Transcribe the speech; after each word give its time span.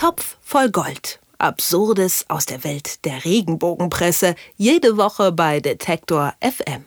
Topf 0.00 0.38
voll 0.40 0.70
Gold. 0.70 1.20
Absurdes 1.36 2.24
aus 2.30 2.46
der 2.46 2.64
Welt 2.64 3.04
der 3.04 3.22
Regenbogenpresse. 3.26 4.34
Jede 4.56 4.96
Woche 4.96 5.30
bei 5.30 5.60
Detektor 5.60 6.32
FM. 6.40 6.86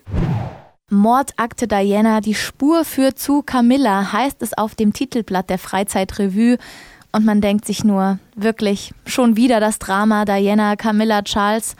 Mordakte 0.89 1.67
Diana, 1.67 2.21
die 2.21 2.33
Spur 2.33 2.83
führt 2.85 3.19
zu 3.19 3.43
Camilla, 3.43 4.13
heißt 4.13 4.41
es 4.41 4.57
auf 4.57 4.73
dem 4.73 4.93
Titelblatt 4.93 5.51
der 5.51 5.59
Freizeitrevue. 5.59 6.57
Und 7.11 7.23
man 7.23 7.39
denkt 7.39 7.65
sich 7.65 7.83
nur, 7.83 8.17
wirklich, 8.35 8.95
schon 9.05 9.35
wieder 9.35 9.59
das 9.59 9.77
Drama 9.77 10.25
Diana, 10.25 10.75
Camilla, 10.75 11.21
Charles. 11.21 11.75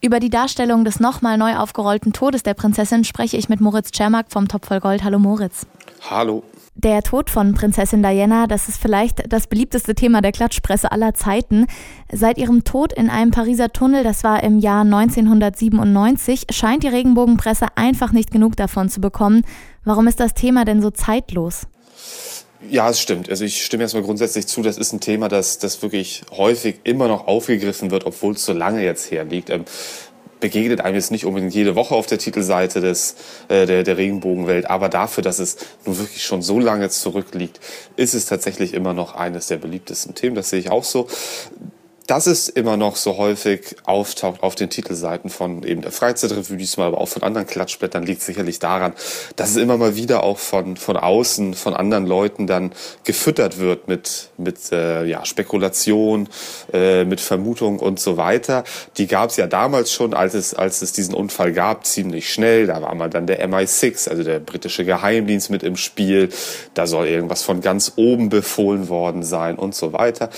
Über 0.00 0.20
die 0.20 0.30
Darstellung 0.30 0.84
des 0.84 1.00
nochmal 1.00 1.38
neu 1.38 1.56
aufgerollten 1.56 2.12
Todes 2.12 2.44
der 2.44 2.54
Prinzessin 2.54 3.02
spreche 3.02 3.36
ich 3.36 3.48
mit 3.48 3.60
Moritz 3.60 3.90
Czermak 3.90 4.26
vom 4.28 4.46
Topf 4.46 4.68
voll 4.68 4.78
Gold. 4.78 5.02
Hallo 5.02 5.18
Moritz. 5.18 5.66
Hallo. 6.08 6.44
Der 6.80 7.02
Tod 7.02 7.28
von 7.28 7.54
Prinzessin 7.54 8.04
Diana, 8.04 8.46
das 8.46 8.68
ist 8.68 8.80
vielleicht 8.80 9.32
das 9.32 9.48
beliebteste 9.48 9.96
Thema 9.96 10.20
der 10.20 10.30
Klatschpresse 10.30 10.92
aller 10.92 11.12
Zeiten. 11.12 11.66
Seit 12.12 12.38
ihrem 12.38 12.62
Tod 12.62 12.92
in 12.92 13.10
einem 13.10 13.32
Pariser 13.32 13.72
Tunnel, 13.72 14.04
das 14.04 14.22
war 14.22 14.44
im 14.44 14.60
Jahr 14.60 14.82
1997, 14.82 16.46
scheint 16.52 16.84
die 16.84 16.88
Regenbogenpresse 16.88 17.66
einfach 17.74 18.12
nicht 18.12 18.30
genug 18.30 18.54
davon 18.54 18.88
zu 18.88 19.00
bekommen. 19.00 19.42
Warum 19.82 20.06
ist 20.06 20.20
das 20.20 20.34
Thema 20.34 20.64
denn 20.64 20.80
so 20.80 20.92
zeitlos? 20.92 21.66
Ja, 22.70 22.88
es 22.90 23.00
stimmt. 23.00 23.28
Also 23.28 23.44
ich 23.44 23.64
stimme 23.64 23.82
erstmal 23.82 24.04
grundsätzlich 24.04 24.46
zu, 24.46 24.62
das 24.62 24.78
ist 24.78 24.92
ein 24.92 25.00
Thema, 25.00 25.28
das, 25.28 25.58
das 25.58 25.82
wirklich 25.82 26.22
häufig 26.30 26.80
immer 26.84 27.08
noch 27.08 27.26
aufgegriffen 27.26 27.90
wird, 27.90 28.04
obwohl 28.04 28.34
es 28.34 28.44
so 28.44 28.52
lange 28.52 28.84
jetzt 28.84 29.10
herliegt. 29.10 29.50
Ähm, 29.50 29.64
begegnet 30.40 30.80
einem 30.80 30.94
jetzt 30.94 31.10
nicht 31.10 31.24
unbedingt 31.26 31.54
jede 31.54 31.74
Woche 31.74 31.94
auf 31.94 32.06
der 32.06 32.18
Titelseite 32.18 32.80
des, 32.80 33.16
äh, 33.48 33.66
der, 33.66 33.82
der 33.82 33.96
Regenbogenwelt, 33.96 34.68
aber 34.70 34.88
dafür, 34.88 35.22
dass 35.22 35.38
es 35.38 35.56
nun 35.84 35.98
wirklich 35.98 36.24
schon 36.24 36.42
so 36.42 36.58
lange 36.58 36.88
zurückliegt, 36.90 37.60
ist 37.96 38.14
es 38.14 38.26
tatsächlich 38.26 38.74
immer 38.74 38.94
noch 38.94 39.14
eines 39.14 39.46
der 39.48 39.56
beliebtesten 39.56 40.14
Themen. 40.14 40.36
Das 40.36 40.50
sehe 40.50 40.60
ich 40.60 40.70
auch 40.70 40.84
so 40.84 41.08
dass 42.08 42.26
es 42.26 42.48
immer 42.48 42.78
noch 42.78 42.96
so 42.96 43.18
häufig 43.18 43.76
auftaucht 43.84 44.42
auf 44.42 44.54
den 44.54 44.70
Titelseiten 44.70 45.28
von 45.28 45.62
eben 45.62 45.82
der 45.82 45.92
Freizeitrevue, 45.92 46.56
diesmal 46.56 46.88
aber 46.88 46.98
auch 46.98 47.08
von 47.08 47.22
anderen 47.22 47.46
Klatschblättern, 47.46 48.02
liegt 48.02 48.22
sicherlich 48.22 48.58
daran, 48.58 48.94
dass 49.36 49.50
es 49.50 49.56
immer 49.56 49.76
mal 49.76 49.94
wieder 49.94 50.24
auch 50.24 50.38
von, 50.38 50.78
von 50.78 50.96
außen, 50.96 51.52
von 51.52 51.74
anderen 51.74 52.06
Leuten 52.06 52.46
dann 52.46 52.72
gefüttert 53.04 53.58
wird 53.58 53.88
mit, 53.88 54.30
mit 54.38 54.72
äh, 54.72 55.04
ja, 55.04 55.26
Spekulation, 55.26 56.30
äh, 56.72 57.04
mit 57.04 57.20
Vermutung 57.20 57.78
und 57.78 58.00
so 58.00 58.16
weiter. 58.16 58.64
Die 58.96 59.06
gab 59.06 59.28
es 59.28 59.36
ja 59.36 59.46
damals 59.46 59.92
schon, 59.92 60.14
als 60.14 60.32
es, 60.32 60.54
als 60.54 60.80
es 60.80 60.92
diesen 60.94 61.12
Unfall 61.12 61.52
gab, 61.52 61.84
ziemlich 61.84 62.32
schnell. 62.32 62.66
Da 62.66 62.80
war 62.80 62.94
mal 62.94 63.10
dann 63.10 63.26
der 63.26 63.46
MI6, 63.46 64.08
also 64.08 64.24
der 64.24 64.38
britische 64.38 64.86
Geheimdienst 64.86 65.50
mit 65.50 65.62
im 65.62 65.76
Spiel. 65.76 66.30
Da 66.72 66.86
soll 66.86 67.06
irgendwas 67.06 67.42
von 67.42 67.60
ganz 67.60 67.92
oben 67.96 68.30
befohlen 68.30 68.88
worden 68.88 69.22
sein 69.22 69.56
und 69.56 69.74
so 69.74 69.92
weiter. 69.92 70.30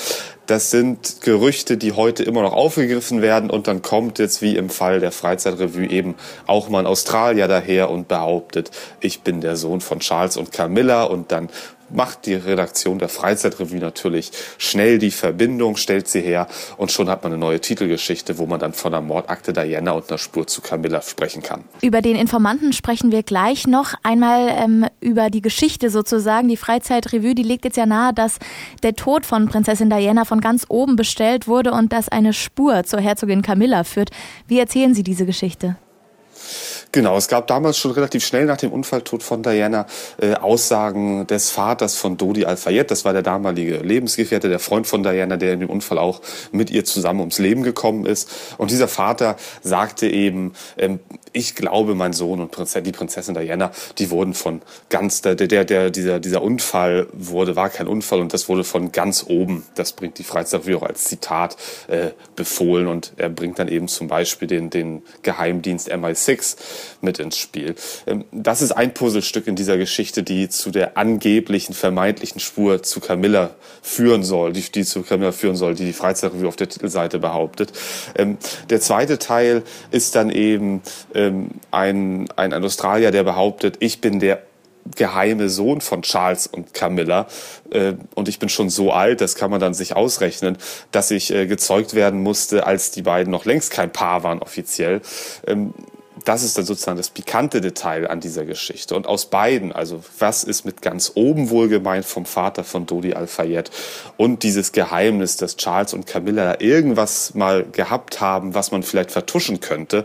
Das 0.51 0.73
sind 0.73 1.20
Gerüchte, 1.20 1.77
die 1.77 1.93
heute 1.93 2.25
immer 2.25 2.43
noch 2.43 2.55
aufgegriffen 2.55 3.23
werden 3.23 3.51
und 3.51 3.69
dann 3.69 3.83
kommt 3.83 4.19
jetzt 4.19 4.43
wie 4.43 4.56
im 4.56 4.69
Fall 4.69 4.98
der 4.98 5.12
Freizeitrevue 5.12 5.89
eben 5.89 6.17
auch 6.48 6.69
mal 6.69 6.81
ein 6.81 6.87
Australier 6.87 7.47
daher 7.47 7.89
und 7.89 8.09
behauptet, 8.09 8.73
ich 8.98 9.21
bin 9.21 9.41
der 9.41 9.55
Sohn 9.55 9.81
von 9.81 10.01
Charles 10.01 10.37
und 10.37 10.51
Camilla 10.51 11.05
und 11.05 11.31
dann 11.31 11.51
macht 11.92 12.27
die 12.27 12.34
Redaktion 12.34 12.98
der 12.98 13.08
Freizeitrevue 13.08 13.78
natürlich 13.78 14.33
schnell 14.58 14.98
die 14.98 15.10
Verbindung, 15.10 15.77
stellt 15.77 16.08
sie 16.08 16.20
her 16.20 16.47
und 16.77 16.91
schon 16.91 17.08
hat 17.08 17.22
man 17.22 17.32
eine 17.32 17.41
neue 17.41 17.60
Titelgeschichte, 17.60 18.38
wo 18.38 18.47
man 18.47 18.60
dann 18.60 18.72
von 18.72 18.92
der 18.92 19.00
Mordakte 19.00 19.52
Diana 19.52 19.92
und 19.92 20.08
einer 20.08 20.19
Spur 20.19 20.47
zu 20.47 20.60
Camilla 20.60 21.02
sprechen 21.02 21.42
kann. 21.42 21.64
Über 21.82 22.02
den 22.02 22.16
Informanten 22.16 22.72
sprechen 22.72 23.12
wir 23.12 23.22
gleich 23.22 23.66
noch. 23.66 23.94
Einmal 24.02 24.48
ähm, 24.50 24.86
über 25.00 25.30
die 25.30 25.42
Geschichte 25.42 25.91
sozusagen. 25.91 26.48
Die 26.48 26.56
Freizeitrevue, 26.56 27.34
die 27.34 27.42
legt 27.42 27.64
jetzt 27.64 27.77
ja 27.77 27.86
nahe, 27.86 28.12
dass 28.12 28.38
der 28.82 28.94
Tod 28.94 29.27
von 29.27 29.48
Prinzessin 29.48 29.91
Diana 29.91 30.25
von 30.25 30.41
ganz 30.41 30.66
oben 30.69 30.97
bestellt 30.97 31.47
wurde 31.47 31.72
und 31.72 31.92
dass 31.92 32.08
eine 32.08 32.32
Spur 32.32 32.84
zur 32.84 33.00
Herzogin 33.00 33.42
Camilla 33.42 33.84
führt. 33.84 34.10
Wie 34.47 34.58
erzählen 34.58 34.94
Sie 34.94 35.02
diese 35.02 35.27
Geschichte? 35.27 35.77
Genau, 36.93 37.17
es 37.17 37.28
gab 37.28 37.47
damals 37.47 37.78
schon 37.78 37.93
relativ 37.93 38.25
schnell 38.27 38.47
nach 38.47 38.56
dem 38.56 38.73
Unfalltod 38.73 39.23
von 39.23 39.45
Diana 39.45 39.87
äh, 40.21 40.34
Aussagen 40.34 41.25
des 41.28 41.51
Vaters 41.51 41.97
von 41.97 42.17
Dodi 42.17 42.45
Al-Fayed. 42.45 42.91
Das 42.91 43.05
war 43.05 43.12
der 43.12 43.23
damalige 43.23 43.77
Lebensgefährte, 43.77 44.49
der 44.49 44.59
Freund 44.59 44.89
von 44.89 45.05
Diana, 45.05 45.37
der 45.37 45.53
in 45.53 45.61
dem 45.61 45.71
Unfall 45.71 45.99
auch 45.99 46.21
mit 46.51 46.69
ihr 46.69 46.84
zusammen 46.84 47.21
ums 47.21 47.39
Leben 47.39 47.62
gekommen 47.62 48.06
ist. 48.06 48.28
Und 48.59 48.73
dieser 48.73 48.89
Vater 48.89 49.37
sagte 49.62 50.09
eben, 50.09 50.53
ähm, 50.78 50.99
ich 51.33 51.55
glaube, 51.55 51.95
mein 51.95 52.12
Sohn 52.12 52.41
und 52.41 52.51
Prinzessin, 52.51 52.83
die 52.83 52.91
Prinzessin 52.91 53.34
Diana, 53.34 53.71
die 53.99 54.11
wurden 54.11 54.34
von 54.34 54.61
ganz, 54.89 55.22
der, 55.22 55.37
der, 55.37 55.65
der, 55.65 55.91
dieser, 55.91 56.19
dieser 56.19 56.43
Unfall 56.43 57.07
wurde, 57.12 57.55
war 57.55 57.69
kein 57.69 57.87
Unfall 57.87 58.19
und 58.19 58.34
das 58.34 58.49
wurde 58.49 58.65
von 58.65 58.91
ganz 58.91 59.25
oben, 59.28 59.65
das 59.77 59.93
bringt 59.93 60.19
die 60.19 60.25
Freizeitrevue 60.25 60.78
auch 60.78 60.83
als 60.83 61.05
Zitat 61.05 61.57
äh, 61.87 62.09
befohlen 62.34 62.89
und 62.89 63.12
er 63.17 63.28
bringt 63.28 63.61
dann 63.61 63.69
eben 63.69 63.87
zum 63.87 64.09
Beispiel 64.09 64.49
den, 64.49 64.71
den 64.71 65.03
Geheimdienst 65.22 65.93
MI6 65.93 66.57
mit 67.00 67.18
ins 67.18 67.36
Spiel. 67.38 67.74
Ähm, 68.06 68.24
das 68.32 68.62
ist 68.62 68.72
ein 68.72 68.94
Puzzlestück 68.94 69.46
in 69.46 69.56
dieser 69.56 69.78
Geschichte, 69.78 70.22
die 70.22 70.48
zu 70.48 70.70
der 70.70 70.96
angeblichen, 70.96 71.74
vermeintlichen 71.74 72.41
Spur 72.41 72.82
zu 72.82 73.00
Camilla 73.00 73.50
führen 73.82 74.22
soll, 74.22 74.52
die, 74.52 74.62
die 74.62 74.84
zu 74.84 75.02
Camilla 75.02 75.32
führen 75.32 75.56
soll, 75.56 75.74
die 75.74 75.84
die 75.84 75.92
Freizeitrevue 75.92 76.48
auf 76.48 76.56
der 76.56 76.68
Titelseite 76.68 77.18
behauptet. 77.18 77.72
Ähm, 78.16 78.38
der 78.68 78.80
zweite 78.80 79.18
Teil 79.18 79.62
ist 79.91 80.14
dann 80.14 80.30
eben 80.30 80.82
ähm, 81.14 81.50
ein, 81.70 82.28
ein, 82.36 82.52
Australier, 82.52 83.10
der 83.10 83.24
behauptet, 83.24 83.76
ich 83.80 84.00
bin 84.00 84.20
der 84.20 84.42
geheime 84.97 85.48
Sohn 85.48 85.80
von 85.80 86.02
Charles 86.02 86.47
und 86.47 86.74
Camilla. 86.74 87.26
Äh, 87.70 87.94
und 88.14 88.28
ich 88.28 88.38
bin 88.38 88.48
schon 88.48 88.70
so 88.70 88.92
alt, 88.92 89.20
das 89.20 89.34
kann 89.34 89.50
man 89.50 89.60
dann 89.60 89.74
sich 89.74 89.94
ausrechnen, 89.97 90.58
dass 90.91 91.10
ich 91.10 91.32
äh, 91.32 91.47
gezeugt 91.47 91.94
werden 91.94 92.22
musste, 92.22 92.66
als 92.66 92.91
die 92.91 93.02
beiden 93.02 93.30
noch 93.30 93.44
längst 93.44 93.70
kein 93.70 93.92
Paar 93.92 94.22
waren 94.22 94.41
offiziell 94.41 95.00
das 96.30 96.44
ist 96.44 96.56
dann 96.56 96.64
sozusagen 96.64 96.96
das 96.96 97.10
pikante 97.10 97.60
Detail 97.60 98.08
an 98.08 98.20
dieser 98.20 98.44
Geschichte. 98.44 98.94
Und 98.94 99.08
aus 99.08 99.26
beiden, 99.26 99.72
also 99.72 100.04
was 100.20 100.44
ist 100.44 100.64
mit 100.64 100.80
ganz 100.80 101.10
oben 101.16 101.50
wohl 101.50 101.66
gemeint 101.66 102.04
vom 102.04 102.24
Vater 102.24 102.62
von 102.62 102.86
Dodi 102.86 103.14
Al-Fayed 103.14 103.68
und 104.16 104.44
dieses 104.44 104.70
Geheimnis, 104.70 105.38
dass 105.38 105.56
Charles 105.56 105.92
und 105.92 106.06
Camilla 106.06 106.60
irgendwas 106.60 107.34
mal 107.34 107.64
gehabt 107.64 108.20
haben, 108.20 108.54
was 108.54 108.70
man 108.70 108.84
vielleicht 108.84 109.10
vertuschen 109.10 109.58
könnte, 109.58 110.04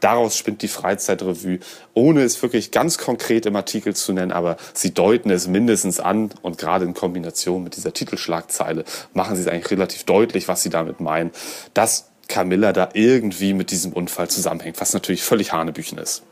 daraus 0.00 0.38
spinnt 0.38 0.62
die 0.62 0.68
Freizeitrevue, 0.68 1.58
ohne 1.92 2.22
es 2.22 2.40
wirklich 2.40 2.70
ganz 2.70 2.96
konkret 2.96 3.44
im 3.44 3.54
Artikel 3.54 3.94
zu 3.94 4.14
nennen, 4.14 4.32
aber 4.32 4.56
sie 4.72 4.94
deuten 4.94 5.28
es 5.28 5.46
mindestens 5.46 6.00
an 6.00 6.30
und 6.40 6.56
gerade 6.56 6.86
in 6.86 6.94
Kombination 6.94 7.62
mit 7.62 7.76
dieser 7.76 7.92
Titelschlagzeile 7.92 8.86
machen 9.12 9.36
sie 9.36 9.42
es 9.42 9.48
eigentlich 9.48 9.72
relativ 9.72 10.04
deutlich, 10.04 10.48
was 10.48 10.62
sie 10.62 10.70
damit 10.70 11.00
meinen. 11.00 11.32
Das 11.74 12.06
Camilla 12.28 12.72
da 12.72 12.88
irgendwie 12.94 13.54
mit 13.54 13.70
diesem 13.70 13.92
Unfall 13.92 14.28
zusammenhängt, 14.28 14.80
was 14.80 14.92
natürlich 14.94 15.22
völlig 15.22 15.52
Hanebüchen 15.52 15.98
ist. 15.98 16.22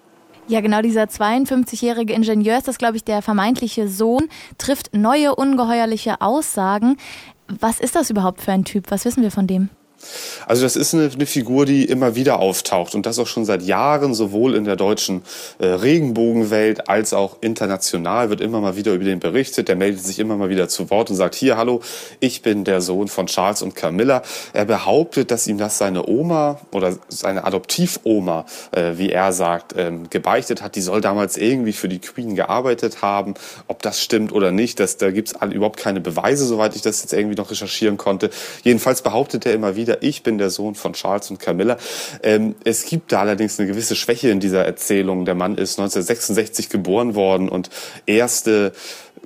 Ja, 0.47 0.61
genau, 0.61 0.83
dieser 0.83 1.05
52-jährige 1.05 2.13
Ingenieur 2.13 2.59
ist 2.59 2.69
das, 2.69 2.77
glaube 2.77 2.97
ich, 2.97 3.05
der 3.05 3.23
vermeintliche 3.23 3.89
Sohn, 3.89 4.29
trifft 4.59 4.95
neue 4.95 5.35
ungeheuerliche 5.35 6.21
Aussagen. 6.21 6.99
Was 7.49 7.81
ist 7.81 7.97
das 7.97 8.11
überhaupt 8.11 8.43
für 8.43 8.53
ein 8.53 8.65
Typ? 8.65 8.91
Was 8.91 9.05
wissen 9.07 9.23
wir 9.23 9.31
von 9.31 9.47
dem? 9.47 9.71
Also 10.47 10.63
das 10.63 10.77
ist 10.77 10.95
eine, 10.95 11.11
eine, 11.15 11.27
Figur, 11.27 11.67
die 11.67 11.85
immer 11.85 12.15
wieder 12.15 12.39
auftaucht 12.39 12.95
und 12.95 13.07
das 13.07 13.19
auch 13.19 13.27
schon 13.27 13.45
seit 13.45 13.63
Jahren, 13.63 14.15
sowohl 14.15 14.55
in 14.55 14.65
der 14.65 14.77
deutschen 14.77 15.23
äh, 15.59 15.67
Regenbogenwelt 15.67 16.89
als 16.89 17.15
auch 17.15 17.39
international 17.41 18.31
wird 18.31 18.41
immer 18.41 18.61
mal 18.61 18.77
wieder 18.77 18.93
über 18.93 19.05
den 19.05 19.21
berichtet. 19.21 19.69
Der 19.69 19.77
meldet 19.77 20.05
sich 20.05 20.19
immer 20.19 20.37
mal 20.37 20.49
wieder 20.49 20.69
zu 20.69 20.91
Wort 20.91 21.11
und 21.11 21.17
sagt, 21.17 21.35
hier, 21.35 21.57
hallo, 21.57 21.81
ich 22.21 22.43
bin 22.43 22.65
der 22.65 22.81
Sohn 22.81 23.09
von 23.09 23.27
Charles 23.27 23.63
und 23.63 23.75
Camilla. 23.75 24.23
Er 24.53 24.65
behauptet, 24.65 25.31
dass 25.31 25.47
ihm 25.47 25.59
das 25.59 25.79
seine 25.79 26.07
Oma 26.07 26.61
oder 26.73 26.97
seine 27.09 27.45
Adoptivoma, 27.45 28.47
äh, 28.73 28.93
wie 28.97 29.11
er 29.11 29.33
sagt, 29.33 29.75
ähm, 29.77 30.11
gebeichtet 30.11 30.63
hat. 30.63 30.77
Die 30.77 30.81
soll 30.81 31.01
damals 31.01 31.37
irgendwie 31.37 31.73
für 31.73 31.89
die 31.89 31.99
Queen 32.01 32.35
gearbeitet 32.35 33.03
haben. 33.03 33.35
Ob 33.67 33.83
das 33.83 34.03
stimmt 34.03 34.33
oder 34.33 34.51
nicht, 34.51 34.81
das, 34.81 34.97
da 34.99 35.11
gibt 35.11 35.29
es 35.29 35.53
überhaupt 35.53 35.79
keine 35.79 36.01
Beweise, 36.01 36.47
soweit 36.47 36.77
ich 36.77 36.83
das 36.83 37.03
jetzt 37.03 37.13
irgendwie 37.13 37.37
noch 37.37 37.51
recherchieren 37.51 37.97
konnte. 37.97 38.31
Jedenfalls 38.63 39.03
behauptet 39.03 39.47
er 39.47 39.55
immer 39.55 39.77
wieder, 39.77 40.03
ich 40.03 40.23
bin 40.23 40.34
der 40.39 40.51
Sohn 40.51 40.75
von 40.75 40.93
Charles 40.93 41.31
und 41.31 41.39
Camilla. 41.39 41.77
Ähm, 42.23 42.55
es 42.65 42.85
gibt 42.85 43.13
da 43.13 43.21
allerdings 43.21 43.59
eine 43.59 43.69
gewisse 43.69 43.97
Schwäche 43.97 44.31
in 44.31 44.41
dieser 44.41 44.65
Erzählung. 44.65 45.25
Der 45.25 45.35
Mann 45.35 45.53
ist 45.53 45.79
1966 45.79 46.69
geboren 46.69 47.15
worden 47.15 47.49
und 47.49 47.71
erste 48.07 48.73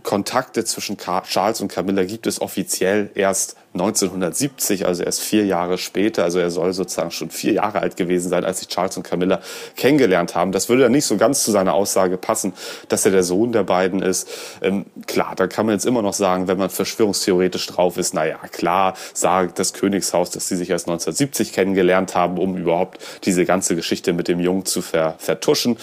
Kontakte 0.03 0.65
zwischen 0.65 0.97
Charles 0.97 1.61
und 1.61 1.69
Camilla 1.69 2.05
gibt 2.05 2.27
es 2.27 2.41
offiziell 2.41 3.11
erst 3.15 3.57
1970, 3.75 4.87
also 4.87 5.03
erst 5.03 5.21
vier 5.21 5.45
Jahre 5.45 5.79
später. 5.79 6.25
Also 6.25 6.39
er 6.39 6.51
soll 6.51 6.73
sozusagen 6.73 7.11
schon 7.11 7.31
vier 7.31 7.53
Jahre 7.53 7.81
alt 7.81 7.97
gewesen 7.97 8.29
sein, 8.29 8.45
als 8.45 8.61
sich 8.61 8.69
Charles 8.69 8.97
und 8.97 9.03
Camilla 9.03 9.41
kennengelernt 9.77 10.35
haben. 10.35 10.53
Das 10.53 10.69
würde 10.69 10.83
dann 10.83 10.93
nicht 10.93 11.05
so 11.05 11.17
ganz 11.17 11.45
zu 11.45 11.51
seiner 11.51 11.75
Aussage 11.75 12.17
passen, 12.17 12.53
dass 12.89 13.05
er 13.05 13.13
der 13.13 13.23
Sohn 13.23 13.53
der 13.53 13.65
beiden 13.65 14.03
ist. 14.03 14.29
Ähm, 14.63 14.87
klar, 15.07 15.35
da 15.37 15.47
kann 15.47 15.67
man 15.67 15.75
jetzt 15.75 15.87
immer 15.87 16.03
noch 16.03 16.15
sagen, 16.15 16.49
wenn 16.49 16.59
man 16.59 16.71
verschwörungstheoretisch 16.71 17.67
drauf 17.67 17.99
ist, 17.99 18.15
naja, 18.15 18.39
klar, 18.51 18.95
sagt 19.13 19.59
das 19.59 19.73
Königshaus, 19.73 20.31
dass 20.31 20.49
sie 20.49 20.57
sich 20.57 20.71
erst 20.71 20.87
1970 20.87 21.53
kennengelernt 21.53 22.15
haben, 22.15 22.39
um 22.39 22.57
überhaupt 22.57 22.99
diese 23.25 23.45
ganze 23.45 23.77
Geschichte 23.77 24.13
mit 24.13 24.29
dem 24.29 24.41
Jungen 24.41 24.65
zu 24.65 24.83
ver 24.83 25.15
vertuschen 25.19 25.77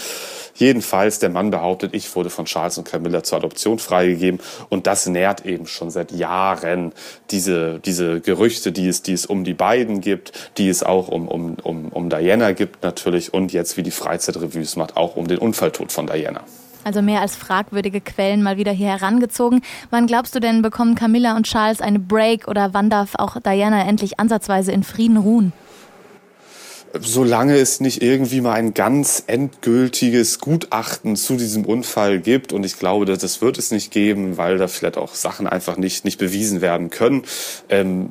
Jedenfalls, 0.55 1.19
der 1.19 1.29
Mann 1.29 1.51
behauptet, 1.51 1.93
ich 1.93 2.15
wurde 2.15 2.29
von 2.29 2.45
Charles 2.45 2.77
und 2.77 2.88
Camilla 2.88 3.23
zur 3.23 3.39
Adoption 3.39 3.77
freigegeben 3.77 4.39
und 4.69 4.88
das 4.88 5.05
nährt 5.05 5.45
eben 5.45 5.67
schon 5.67 5.91
seit 5.91 6.13
Jahren 6.13 6.93
diese, 7.29 7.75
diese 7.80 8.22
Gerüchte, 8.22 8.72
die 8.72 8.88
es, 8.88 9.01
die 9.01 9.13
es 9.13 9.25
um 9.25 9.44
die 9.44 9.54
beiden 9.54 10.01
gibt, 10.01 10.51
die 10.57 10.69
es 10.69 10.83
auch 10.83 11.07
um, 11.07 11.27
um, 11.27 11.56
um, 11.63 11.89
um 11.89 12.10
Diana 12.10 12.51
gibt 12.51 12.83
natürlich 12.83 13.33
und 13.33 13.54
jetzt, 13.54 13.77
wie 13.77 13.83
die 13.83 13.92
Freizeitrevues 13.92 14.75
macht, 14.75 14.98
auch 14.98 15.16
um 15.16 15.27
den 15.27 15.38
Unfalltod 15.38 15.92
von 15.92 16.07
Diana. 16.07 16.42
Also 16.83 17.01
mehr 17.01 17.22
als 17.22 17.36
fragwürdige 17.36 18.00
Quellen 18.00 18.44
mal 18.44 18.57
wieder 18.57 18.72
hier 18.72 18.89
herangezogen. 18.89 19.62
Wann 19.89 20.06
glaubst 20.06 20.36
du 20.36 20.39
denn, 20.39 20.62
bekommen 20.62 20.94
Camilla 20.94 21.36
und 21.36 21.48
Charles 21.48 21.81
eine 21.81 21.98
Break 21.98 22.48
oder 22.48 22.75
wann 22.75 22.92
darf 22.92 23.16
auch 23.16 23.42
Diana 23.42 23.88
endlich 23.88 24.19
ansatzweise 24.19 24.72
in 24.72 24.83
Frieden 24.83 25.18
ruhen? 25.18 25.51
Solange 27.00 27.57
es 27.57 27.80
nicht 27.80 28.01
irgendwie 28.01 28.42
mal 28.42 28.53
ein 28.53 28.74
ganz 28.74 29.24
endgültiges 29.27 30.39
Gutachten 30.39 31.15
zu 31.15 31.36
diesem 31.36 31.65
Unfall 31.65 32.19
gibt, 32.19 32.53
und 32.53 32.65
ich 32.65 32.77
glaube, 32.77 33.06
das 33.06 33.42
wird 33.42 33.57
es 33.57 33.71
nicht 33.71 33.92
geben, 33.92 34.38
weil 34.38 34.57
da 34.57 34.68
vielleicht 34.68 34.97
auch 34.97 35.15
Sachen 35.15 35.47
einfach 35.47 35.77
nicht, 35.77 36.06
nicht 36.06 36.19
bewiesen 36.19 36.62
werden 36.62 36.89
können, 36.89 37.24
ähm, 37.69 38.09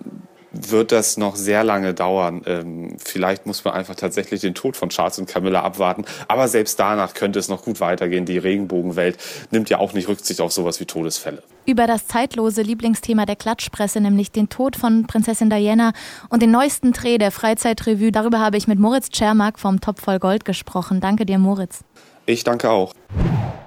wird 0.55 0.93
das 0.93 1.17
noch 1.17 1.37
sehr 1.37 1.65
lange 1.65 1.95
dauern. 1.95 2.43
Ähm, 2.47 2.97
vielleicht 2.99 3.47
muss 3.47 3.65
man 3.65 3.75
einfach 3.75 3.95
tatsächlich 3.95 4.41
den 4.41 4.55
Tod 4.55 4.77
von 4.77 4.89
Charles 4.89 5.19
und 5.19 5.27
Camilla 5.27 5.63
abwarten. 5.63 6.05
Aber 6.29 6.49
selbst 6.49 6.79
danach 6.79 7.15
könnte 7.15 7.39
es 7.39 7.49
noch 7.49 7.63
gut 7.63 7.81
weitergehen. 7.81 8.27
Die 8.27 8.39
Regenbogenwelt 8.39 9.19
nimmt 9.51 9.71
ja 9.71 9.79
auch 9.79 9.93
nicht 9.93 10.09
Rücksicht 10.09 10.41
auf 10.41 10.53
sowas 10.53 10.81
wie 10.81 10.85
Todesfälle. 10.85 11.43
Über 11.67 11.87
das 11.87 12.07
zeitlose 12.07 12.63
Lieblingsthema 12.63 13.27
der 13.27 13.37
Klatschpresse, 13.37 14.01
nämlich 14.01 14.31
den 14.31 14.49
Tod 14.49 14.77
von 14.77 15.07
Prinzessin 15.07 15.51
Diana 15.51 15.93
und 16.29 16.43
den 16.43 16.51
neuesten 16.51 16.93
Dreh 16.93 17.19
der 17.19 17.31
Freizeitrevue, 17.31 18.13
darüber 18.13 18.41
habe 18.41 18.57
ich 18.57 18.69
mit 18.69 18.79
Moritz 18.79 19.09
Czermak 19.11 19.59
vom 19.59 19.81
Topf 19.81 20.03
voll 20.03 20.19
Gold 20.19 20.45
gesprochen. 20.45 21.01
Danke 21.01 21.27
dir, 21.27 21.39
Moritz. 21.39 21.81
Ich 22.27 22.45
danke 22.45 22.71
auch. 22.71 22.93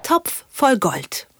Topf 0.03 0.45
voll 0.49 0.77
Gold. 0.77 1.27